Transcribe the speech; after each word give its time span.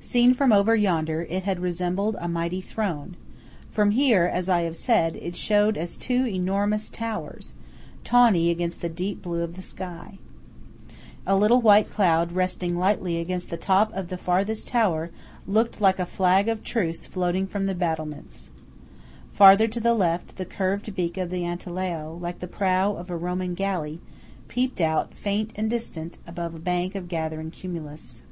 Seen 0.00 0.34
from 0.34 0.50
over 0.52 0.74
yonder, 0.74 1.22
it 1.30 1.44
had 1.44 1.60
resembled 1.60 2.16
a 2.18 2.26
mighty 2.26 2.60
throne; 2.60 3.14
from 3.70 3.92
here, 3.92 4.24
as 4.24 4.48
I 4.48 4.62
have 4.62 4.74
said, 4.74 5.14
it 5.14 5.36
showed 5.36 5.76
as 5.76 5.94
two 5.94 6.26
enormous 6.26 6.88
towers, 6.88 7.54
tawny 8.02 8.50
against 8.50 8.80
the 8.80 8.88
deep 8.88 9.22
blue 9.22 9.42
of 9.44 9.54
the 9.54 9.62
sky. 9.62 10.18
A 11.28 11.36
little 11.36 11.60
white 11.60 11.88
cloud 11.90 12.32
resting 12.32 12.76
lightly 12.76 13.18
against 13.18 13.50
the 13.50 13.56
top 13.56 13.92
of 13.92 14.08
the 14.08 14.18
farthest 14.18 14.66
tower 14.66 15.10
looked 15.46 15.80
like 15.80 16.00
a 16.00 16.06
flag 16.06 16.48
of 16.48 16.64
truce 16.64 17.06
floating 17.06 17.46
from 17.46 17.66
the 17.66 17.74
battlements. 17.76 18.50
Farther 19.32 19.68
to 19.68 19.78
the 19.78 19.94
left, 19.94 20.38
the 20.38 20.44
curved 20.44 20.92
beak 20.96 21.16
of 21.16 21.30
the 21.30 21.44
Antelao, 21.44 22.20
like 22.20 22.40
the 22.40 22.48
prow 22.48 22.96
of 22.96 23.10
a 23.12 23.16
Roman 23.16 23.54
galley, 23.54 24.00
peeped 24.48 24.80
out, 24.80 25.14
faint 25.14 25.52
and 25.54 25.70
distant, 25.70 26.18
above 26.26 26.56
a 26.56 26.58
bank 26.58 26.96
of 26.96 27.06
gathering 27.06 27.52
cumulus. 27.52 28.24